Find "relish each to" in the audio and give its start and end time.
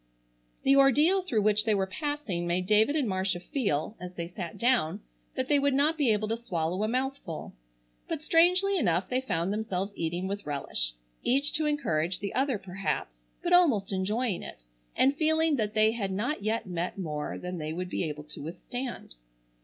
10.47-11.67